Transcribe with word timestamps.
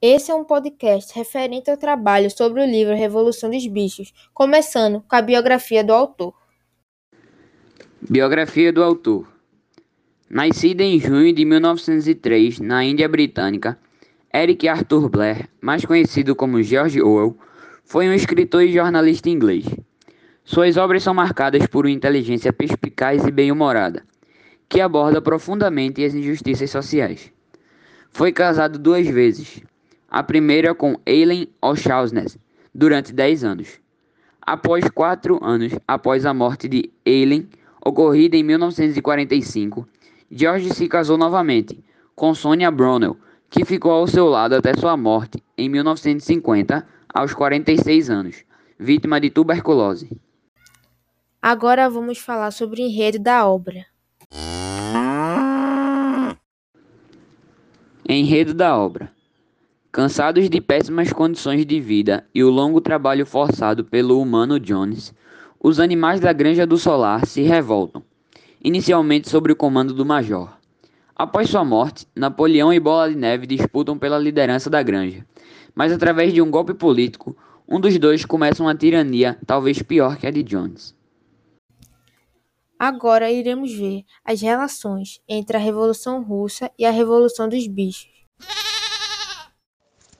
Esse 0.00 0.30
é 0.30 0.34
um 0.34 0.44
podcast 0.44 1.12
referente 1.12 1.68
ao 1.68 1.76
trabalho 1.76 2.30
sobre 2.30 2.62
o 2.62 2.64
livro 2.64 2.94
Revolução 2.94 3.50
dos 3.50 3.66
Bichos, 3.66 4.12
começando 4.32 5.00
com 5.00 5.16
a 5.16 5.20
biografia 5.20 5.82
do 5.82 5.92
autor. 5.92 6.32
Biografia 8.08 8.72
do 8.72 8.80
autor. 8.80 9.26
Nascido 10.30 10.82
em 10.82 11.00
junho 11.00 11.32
de 11.32 11.44
1903 11.44 12.60
na 12.60 12.84
Índia 12.84 13.08
Britânica, 13.08 13.76
Eric 14.32 14.68
Arthur 14.68 15.08
Blair, 15.08 15.48
mais 15.60 15.84
conhecido 15.84 16.36
como 16.36 16.62
George 16.62 17.02
Orwell, 17.02 17.36
foi 17.82 18.08
um 18.08 18.14
escritor 18.14 18.62
e 18.62 18.72
jornalista 18.72 19.28
inglês. 19.28 19.64
Suas 20.44 20.76
obras 20.76 21.02
são 21.02 21.12
marcadas 21.12 21.66
por 21.66 21.86
uma 21.86 21.90
inteligência 21.90 22.52
perspicaz 22.52 23.26
e 23.26 23.32
bem-humorada, 23.32 24.04
que 24.68 24.80
aborda 24.80 25.20
profundamente 25.20 26.04
as 26.04 26.14
injustiças 26.14 26.70
sociais. 26.70 27.32
Foi 28.12 28.30
casado 28.30 28.78
duas 28.78 29.04
vezes. 29.04 29.60
A 30.08 30.22
primeira 30.22 30.74
com 30.74 30.98
Eileen 31.04 31.48
O'Shaughnessy, 31.60 32.40
durante 32.74 33.12
10 33.12 33.44
anos. 33.44 33.80
Após 34.40 34.88
quatro 34.88 35.38
anos 35.44 35.72
após 35.86 36.24
a 36.24 36.32
morte 36.32 36.68
de 36.68 36.90
Eileen, 37.04 37.48
ocorrida 37.84 38.36
em 38.36 38.42
1945, 38.42 39.86
George 40.30 40.72
se 40.74 40.88
casou 40.88 41.18
novamente 41.18 41.84
com 42.14 42.34
Sonia 42.34 42.70
Brownell, 42.70 43.16
que 43.50 43.64
ficou 43.64 43.92
ao 43.92 44.06
seu 44.06 44.26
lado 44.26 44.54
até 44.54 44.74
sua 44.74 44.96
morte 44.96 45.42
em 45.56 45.68
1950, 45.68 46.86
aos 47.12 47.34
46 47.34 48.10
anos, 48.10 48.44
vítima 48.78 49.20
de 49.20 49.30
tuberculose. 49.30 50.10
Agora 51.40 51.88
vamos 51.88 52.18
falar 52.18 52.50
sobre 52.50 52.82
o 52.82 52.86
enredo 52.86 53.18
da 53.18 53.46
obra. 53.46 53.86
Enredo 58.08 58.54
da 58.54 58.76
obra. 58.76 59.17
Cansados 59.90 60.50
de 60.50 60.60
péssimas 60.60 61.14
condições 61.14 61.64
de 61.64 61.80
vida 61.80 62.22
e 62.34 62.44
o 62.44 62.50
longo 62.50 62.78
trabalho 62.78 63.24
forçado 63.24 63.82
pelo 63.82 64.20
humano 64.20 64.60
Jones, 64.60 65.14
os 65.58 65.80
animais 65.80 66.20
da 66.20 66.30
Granja 66.30 66.66
do 66.66 66.76
Solar 66.76 67.24
se 67.26 67.40
revoltam, 67.40 68.02
inicialmente 68.62 69.30
sob 69.30 69.50
o 69.50 69.56
comando 69.56 69.94
do 69.94 70.04
Major. 70.04 70.54
Após 71.16 71.48
sua 71.48 71.64
morte, 71.64 72.06
Napoleão 72.14 72.70
e 72.70 72.78
Bola 72.78 73.08
de 73.08 73.16
Neve 73.16 73.46
disputam 73.46 73.98
pela 73.98 74.18
liderança 74.18 74.68
da 74.68 74.82
granja, 74.82 75.26
mas 75.74 75.90
através 75.90 76.34
de 76.34 76.42
um 76.42 76.50
golpe 76.50 76.74
político, 76.74 77.34
um 77.66 77.80
dos 77.80 77.98
dois 77.98 78.26
começa 78.26 78.62
uma 78.62 78.74
tirania 78.74 79.38
talvez 79.46 79.80
pior 79.80 80.18
que 80.18 80.26
a 80.26 80.30
de 80.30 80.42
Jones. 80.42 80.94
Agora 82.78 83.32
iremos 83.32 83.72
ver 83.72 84.04
as 84.22 84.42
relações 84.42 85.18
entre 85.26 85.56
a 85.56 85.60
Revolução 85.60 86.22
Russa 86.22 86.70
e 86.78 86.84
a 86.84 86.90
Revolução 86.90 87.48
dos 87.48 87.66
Bichos. 87.66 88.18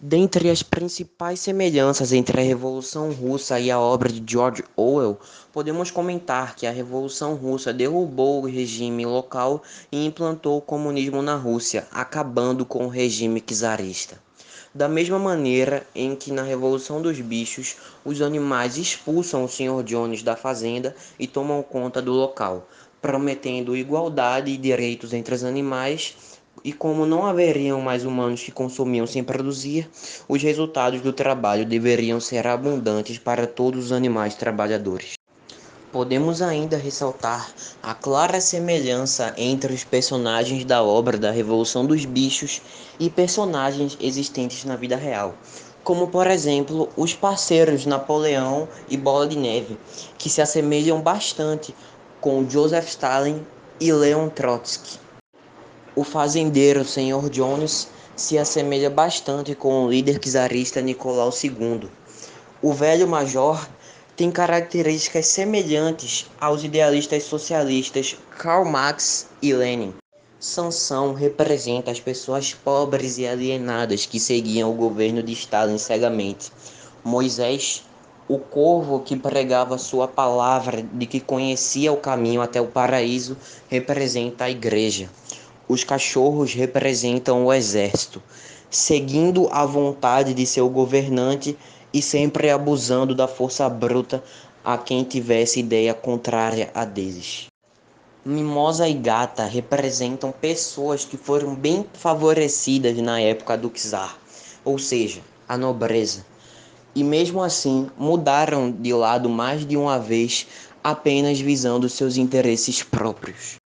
Dentre 0.00 0.48
as 0.48 0.62
principais 0.62 1.40
semelhanças 1.40 2.12
entre 2.12 2.40
a 2.40 2.44
Revolução 2.44 3.10
Russa 3.10 3.58
e 3.58 3.68
a 3.68 3.80
obra 3.80 4.08
de 4.08 4.22
George 4.24 4.62
Orwell, 4.76 5.18
podemos 5.52 5.90
comentar 5.90 6.54
que 6.54 6.68
a 6.68 6.70
Revolução 6.70 7.34
Russa 7.34 7.72
derrubou 7.72 8.40
o 8.40 8.46
regime 8.46 9.04
local 9.04 9.60
e 9.90 10.06
implantou 10.06 10.56
o 10.56 10.62
comunismo 10.62 11.20
na 11.20 11.34
Rússia, 11.34 11.88
acabando 11.90 12.64
com 12.64 12.86
o 12.86 12.88
regime 12.88 13.40
czarista. 13.40 14.22
Da 14.72 14.86
mesma 14.86 15.18
maneira 15.18 15.84
em 15.96 16.14
que 16.14 16.30
na 16.30 16.44
Revolução 16.44 17.02
dos 17.02 17.20
Bichos, 17.20 17.74
os 18.04 18.22
animais 18.22 18.76
expulsam 18.76 19.42
o 19.42 19.48
Sr. 19.48 19.82
Jones 19.82 20.22
da 20.22 20.36
fazenda 20.36 20.94
e 21.18 21.26
tomam 21.26 21.60
conta 21.60 22.00
do 22.00 22.12
local, 22.12 22.68
prometendo 23.02 23.76
igualdade 23.76 24.52
e 24.52 24.56
direitos 24.56 25.12
entre 25.12 25.34
os 25.34 25.42
animais, 25.42 26.14
e 26.64 26.72
como 26.72 27.06
não 27.06 27.26
haveriam 27.26 27.80
mais 27.80 28.04
humanos 28.04 28.42
que 28.42 28.50
consumiam 28.50 29.06
sem 29.06 29.22
produzir, 29.22 29.88
os 30.28 30.42
resultados 30.42 31.00
do 31.00 31.12
trabalho 31.12 31.64
deveriam 31.64 32.20
ser 32.20 32.46
abundantes 32.46 33.18
para 33.18 33.46
todos 33.46 33.86
os 33.86 33.92
animais 33.92 34.34
trabalhadores. 34.34 35.14
Podemos 35.90 36.42
ainda 36.42 36.76
ressaltar 36.76 37.50
a 37.82 37.94
clara 37.94 38.40
semelhança 38.40 39.32
entre 39.38 39.72
os 39.72 39.84
personagens 39.84 40.64
da 40.64 40.82
obra 40.82 41.16
da 41.16 41.30
Revolução 41.30 41.86
dos 41.86 42.04
Bichos 42.04 42.60
e 43.00 43.08
personagens 43.08 43.96
existentes 44.00 44.64
na 44.64 44.76
vida 44.76 44.96
real, 44.96 45.34
como 45.82 46.08
por 46.08 46.26
exemplo 46.26 46.90
os 46.94 47.14
parceiros 47.14 47.86
Napoleão 47.86 48.68
e 48.90 48.96
Bola 48.98 49.26
de 49.26 49.38
Neve, 49.38 49.78
que 50.18 50.28
se 50.28 50.42
assemelham 50.42 51.00
bastante 51.00 51.74
com 52.20 52.46
Joseph 52.48 52.88
Stalin 52.88 53.42
e 53.80 53.90
Leon 53.90 54.28
Trotsky. 54.28 55.07
O 55.98 56.04
fazendeiro 56.04 56.84
Sr. 56.84 57.28
Jones 57.28 57.88
se 58.14 58.38
assemelha 58.38 58.88
bastante 58.88 59.52
com 59.56 59.84
o 59.84 59.90
líder 59.90 60.20
czarista 60.20 60.80
Nicolau 60.80 61.30
II. 61.42 61.88
O 62.62 62.72
velho 62.72 63.08
major 63.08 63.68
tem 64.16 64.30
características 64.30 65.26
semelhantes 65.26 66.30
aos 66.40 66.62
idealistas 66.62 67.24
socialistas 67.24 68.16
Karl 68.38 68.64
Marx 68.64 69.26
e 69.42 69.52
Lenin. 69.52 69.92
Sansão 70.38 71.14
representa 71.14 71.90
as 71.90 71.98
pessoas 71.98 72.54
pobres 72.54 73.18
e 73.18 73.26
alienadas 73.26 74.06
que 74.06 74.20
seguiam 74.20 74.70
o 74.70 74.74
governo 74.74 75.20
de 75.20 75.32
Stalin 75.32 75.78
cegamente. 75.78 76.52
Moisés, 77.02 77.82
o 78.28 78.38
corvo 78.38 79.00
que 79.00 79.16
pregava 79.16 79.76
sua 79.76 80.06
palavra 80.06 80.80
de 80.80 81.06
que 81.06 81.18
conhecia 81.18 81.92
o 81.92 81.96
caminho 81.96 82.40
até 82.40 82.60
o 82.60 82.68
paraíso, 82.68 83.36
representa 83.68 84.44
a 84.44 84.50
igreja. 84.50 85.10
Os 85.68 85.84
cachorros 85.84 86.54
representam 86.54 87.44
o 87.44 87.52
exército, 87.52 88.22
seguindo 88.70 89.48
a 89.52 89.66
vontade 89.66 90.32
de 90.32 90.46
seu 90.46 90.66
governante 90.68 91.58
e 91.92 92.00
sempre 92.00 92.48
abusando 92.48 93.14
da 93.14 93.28
força 93.28 93.68
bruta 93.68 94.24
a 94.64 94.78
quem 94.78 95.04
tivesse 95.04 95.60
ideia 95.60 95.92
contrária 95.92 96.70
a 96.74 96.86
deles. 96.86 97.46
Mimosa 98.24 98.88
e 98.88 98.94
Gata 98.94 99.44
representam 99.44 100.32
pessoas 100.32 101.04
que 101.04 101.16
foram 101.16 101.54
bem 101.54 101.86
favorecidas 101.92 102.96
na 102.96 103.20
época 103.20 103.56
do 103.56 103.70
czar, 103.70 104.18
ou 104.64 104.78
seja, 104.78 105.20
a 105.46 105.56
nobreza, 105.56 106.24
e 106.94 107.04
mesmo 107.04 107.42
assim 107.42 107.90
mudaram 107.96 108.70
de 108.70 108.92
lado 108.92 109.28
mais 109.28 109.66
de 109.66 109.76
uma 109.76 109.98
vez 109.98 110.46
apenas 110.82 111.38
visando 111.38 111.88
seus 111.88 112.16
interesses 112.16 112.82
próprios. 112.82 113.57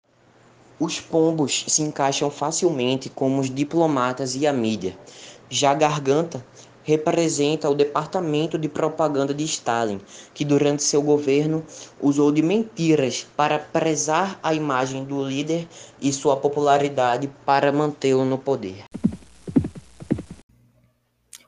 Os 0.82 1.00
pombos 1.00 1.64
se 1.68 1.84
encaixam 1.84 2.32
facilmente 2.32 3.08
como 3.08 3.40
os 3.40 3.54
diplomatas 3.54 4.36
e 4.36 4.48
a 4.48 4.52
mídia. 4.52 4.98
Já 5.48 5.70
a 5.70 5.76
garganta 5.76 6.44
representa 6.84 7.70
o 7.70 7.76
departamento 7.76 8.58
de 8.58 8.68
propaganda 8.68 9.32
de 9.32 9.44
Stalin, 9.44 10.02
que 10.34 10.44
durante 10.44 10.82
seu 10.82 11.04
governo 11.04 11.64
usou 12.02 12.32
de 12.32 12.42
mentiras 12.42 13.28
para 13.38 13.60
prezar 13.60 14.40
a 14.42 14.56
imagem 14.56 15.06
do 15.06 15.24
líder 15.24 15.68
e 16.02 16.12
sua 16.12 16.36
popularidade 16.36 17.30
para 17.46 17.72
mantê-lo 17.72 18.26
no 18.26 18.40
poder. 18.40 18.86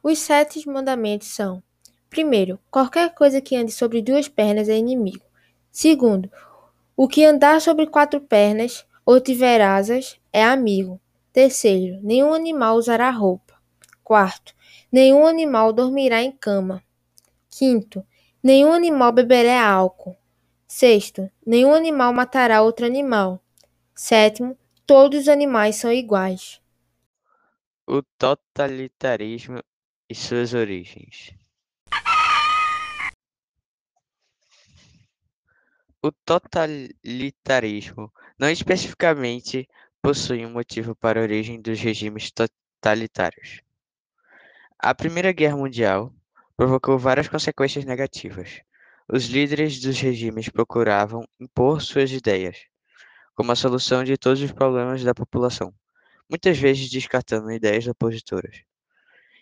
Os 0.03 0.19
sete 0.19 0.69
mandamentos 0.69 1.29
são: 1.29 1.63
primeiro, 2.07 2.59
qualquer 2.69 3.11
coisa 3.15 3.41
que 3.41 3.55
ande 3.55 3.71
sobre 3.71 3.99
duas 3.99 4.27
pernas 4.27 4.69
é 4.69 4.77
inimigo. 4.77 5.25
Segundo, 5.71 6.29
o 6.95 7.07
que 7.07 7.25
andar 7.25 7.59
sobre 7.59 7.87
quatro 7.87 8.21
pernas 8.21 8.85
ou 9.05 9.19
tiver 9.19 9.61
asas 9.61 10.19
é 10.31 10.43
amigo. 10.43 10.99
Terceiro, 11.31 11.99
nenhum 12.01 12.33
animal 12.33 12.77
usará 12.77 13.09
roupa. 13.09 13.53
Quarto, 14.03 14.53
Nenhum 14.93 15.25
animal 15.25 15.73
dormirá 15.73 16.21
em 16.21 16.31
cama. 16.31 16.83
Quinto, 17.49 18.05
nenhum 18.43 18.71
animal 18.71 19.11
beberá 19.11 19.67
álcool. 19.67 20.15
Sexto, 20.67 21.31
nenhum 21.43 21.73
animal 21.73 22.13
matará 22.13 22.61
outro 22.61 22.85
animal. 22.85 23.43
Sétimo, 23.95 24.55
todos 24.85 25.21
os 25.21 25.27
animais 25.27 25.77
são 25.77 25.91
iguais. 25.91 26.61
O 27.87 28.03
totalitarismo 28.19 29.63
e 30.07 30.13
suas 30.13 30.53
origens. 30.53 31.33
O 36.05 36.11
totalitarismo 36.11 38.11
não 38.37 38.49
especificamente 38.49 39.69
possui 40.01 40.45
um 40.45 40.51
motivo 40.51 40.93
para 40.93 41.17
a 41.17 41.23
origem 41.23 41.61
dos 41.61 41.79
regimes 41.79 42.29
totalitários. 42.29 43.61
A 44.77 44.93
Primeira 44.93 45.31
Guerra 45.31 45.55
Mundial 45.55 46.13
provocou 46.57 46.99
várias 46.99 47.29
consequências 47.29 47.85
negativas. 47.85 48.59
Os 49.07 49.27
líderes 49.27 49.79
dos 49.79 49.97
regimes 49.97 50.49
procuravam 50.49 51.25
impor 51.39 51.81
suas 51.81 52.11
ideias 52.11 52.65
como 53.33 53.53
a 53.53 53.55
solução 53.55 54.03
de 54.03 54.17
todos 54.17 54.41
os 54.41 54.51
problemas 54.51 55.05
da 55.05 55.15
população, 55.15 55.73
muitas 56.29 56.57
vezes 56.57 56.89
descartando 56.89 57.49
ideias 57.49 57.87
opositoras, 57.87 58.61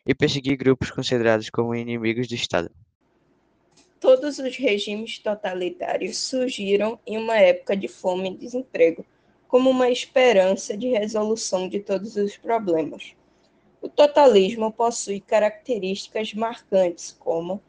e 0.06 0.13
perseguir 0.13 0.58
grupos 0.58 0.92
considerados 0.92 1.50
como 1.50 1.74
inimigos 1.74 2.28
do 2.28 2.36
Estado. 2.36 2.69
Todos 4.01 4.39
os 4.39 4.57
regimes 4.57 5.19
totalitários 5.19 6.18
surgiram 6.18 6.98
em 7.06 7.19
uma 7.19 7.38
época 7.38 7.77
de 7.77 7.88
fome 7.88 8.31
e 8.31 8.36
desemprego, 8.36 9.06
como 9.48 9.69
uma 9.69 9.92
esperança 9.92 10.75
de 10.75 10.88
resolução 10.88 11.69
de 11.69 11.80
todos 11.80 12.15
os 12.15 12.36
problemas. 12.36 13.13
O 13.80 13.88
totalismo 13.88 14.71
possui 14.71 15.19
características 15.19 16.33
marcantes, 16.33 17.15
como 17.19 17.62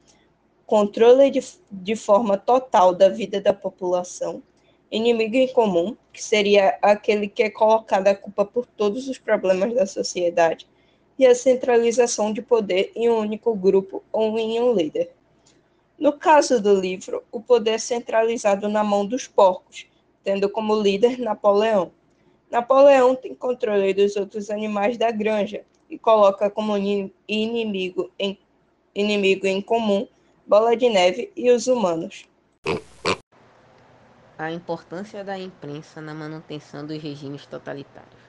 controle 0.64 1.31
de, 1.31 1.44
de 1.70 1.94
forma 1.94 2.38
total 2.38 2.94
da 2.94 3.11
vida 3.11 3.38
da 3.38 3.52
população, 3.52 4.43
inimigo 4.90 5.37
em 5.37 5.49
comum, 5.49 5.94
que 6.11 6.25
seria 6.25 6.79
aquele 6.81 7.29
que 7.29 7.43
é 7.43 7.50
colocado 7.50 8.08
a 8.08 8.14
culpa 8.14 8.43
por 8.43 8.64
todos 8.64 9.06
os 9.06 9.19
problemas 9.19 9.75
da 9.75 9.84
sociedade, 9.84 10.67
e 11.19 11.26
a 11.26 11.34
centralização 11.34 12.32
de 12.32 12.40
poder 12.40 12.90
em 12.96 13.11
um 13.11 13.19
único 13.19 13.55
grupo 13.55 14.02
ou 14.11 14.38
em 14.38 14.58
um 14.58 14.73
líder. 14.73 15.11
No 16.02 16.12
caso 16.12 16.60
do 16.60 16.75
livro, 16.75 17.22
o 17.31 17.40
poder 17.40 17.75
é 17.75 17.78
centralizado 17.78 18.69
na 18.69 18.82
mão 18.82 19.06
dos 19.06 19.28
porcos, 19.28 19.87
tendo 20.25 20.50
como 20.50 20.75
líder 20.75 21.16
Napoleão. 21.16 21.93
Napoleão 22.50 23.14
tem 23.14 23.32
controle 23.37 23.94
dos 23.94 24.16
outros 24.16 24.50
animais 24.50 24.99
da 24.99 25.12
granja 25.12 25.64
e 25.88 25.96
coloca 25.96 26.50
como 26.50 26.76
inimigo 27.28 28.10
em, 28.19 28.37
inimigo 28.93 29.46
em 29.46 29.62
comum 29.62 30.08
Bola 30.44 30.76
de 30.76 30.88
Neve 30.88 31.31
e 31.37 31.52
os 31.52 31.69
humanos. 31.69 32.28
A 34.37 34.50
importância 34.50 35.22
da 35.22 35.38
imprensa 35.38 36.00
na 36.00 36.12
manutenção 36.12 36.84
dos 36.84 37.00
regimes 37.00 37.46
totalitários. 37.46 38.20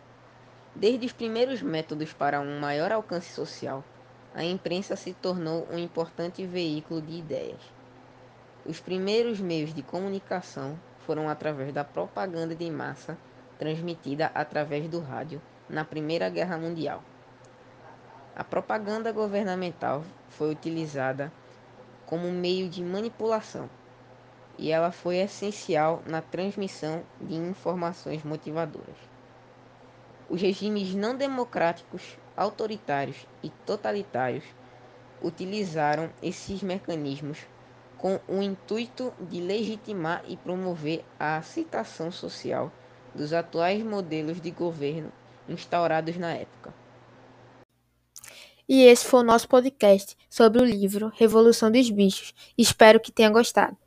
Desde 0.76 1.08
os 1.08 1.12
primeiros 1.12 1.64
métodos 1.64 2.14
para 2.14 2.40
um 2.40 2.60
maior 2.60 2.92
alcance 2.92 3.34
social, 3.34 3.84
a 4.34 4.44
imprensa 4.44 4.96
se 4.96 5.14
tornou 5.14 5.68
um 5.72 5.78
importante 5.78 6.46
veículo 6.46 7.02
de 7.02 7.18
ideias. 7.18 7.62
Os 8.66 8.80
primeiros 8.80 9.40
meios 9.40 9.74
de 9.74 9.84
comunicação 9.84 10.80
foram 11.00 11.30
através 11.30 11.74
da 11.74 11.84
propaganda 11.84 12.56
de 12.56 12.70
massa 12.72 13.18
transmitida 13.60 14.32
através 14.34 14.90
do 14.90 15.00
rádio 15.00 15.42
na 15.70 15.86
Primeira 15.86 16.30
Guerra 16.30 16.58
Mundial. 16.58 17.04
A 18.36 18.44
propaganda 18.44 19.12
governamental 19.12 20.04
foi 20.30 20.50
utilizada 20.52 21.32
como 22.06 22.32
meio 22.32 22.68
de 22.68 22.84
manipulação 22.84 23.70
e 24.58 24.72
ela 24.72 24.92
foi 24.92 25.18
essencial 25.18 26.02
na 26.06 26.22
transmissão 26.22 27.04
de 27.20 27.36
informações 27.36 28.24
motivadoras. 28.24 28.98
Os 30.30 30.42
regimes 30.42 30.96
não 30.96 31.16
democráticos, 31.16 32.18
autoritários 32.36 33.28
e 33.42 33.50
totalitários 33.66 34.44
utilizaram 35.22 36.10
esses 36.22 36.62
mecanismos 36.62 37.40
com 37.98 38.20
o 38.28 38.42
intuito 38.42 39.14
de 39.20 39.40
legitimar 39.40 40.24
e 40.28 40.36
promover 40.36 41.06
a 41.18 41.38
aceitação 41.38 42.12
social 42.12 42.72
dos 43.16 43.32
atuais 43.32 43.82
modelos 43.84 44.42
de 44.42 44.52
governo 44.52 45.12
instaurados 45.48 46.18
na 46.18 46.34
época. 46.34 46.74
E 48.68 48.84
esse 48.84 49.06
foi 49.06 49.20
o 49.22 49.24
nosso 49.24 49.48
podcast 49.48 50.18
sobre 50.30 50.62
o 50.62 50.66
livro 50.66 51.12
Revolução 51.16 51.72
dos 51.72 51.90
Bichos. 51.90 52.34
Espero 52.58 53.00
que 53.00 53.12
tenha 53.12 53.30
gostado. 53.30 53.78